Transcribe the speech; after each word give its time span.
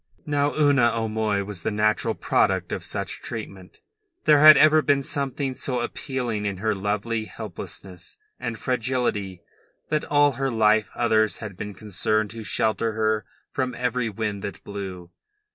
Now 0.25 0.55
Una 0.55 0.89
O'Moy 0.95 1.43
was 1.43 1.61
the 1.61 1.69
natural 1.69 2.15
product 2.15 2.71
of 2.71 2.83
such 2.83 3.21
treatment. 3.21 3.81
There 4.23 4.39
had 4.39 4.57
ever 4.57 4.81
been 4.81 5.03
something 5.03 5.53
so 5.53 5.81
appealing 5.81 6.43
in 6.47 6.57
her 6.57 6.73
lovely 6.73 7.25
helplessness 7.25 8.17
and 8.39 8.57
fragility 8.57 9.43
that 9.89 10.03
all 10.05 10.31
her 10.37 10.49
life 10.49 10.89
others 10.95 11.37
had 11.37 11.55
been 11.55 11.75
concerned 11.75 12.31
to 12.31 12.43
shelter 12.43 12.93
her 12.93 13.25
from 13.51 13.75
every 13.75 14.09
wind 14.09 14.41
that 14.41 14.63
blew. 14.63 15.11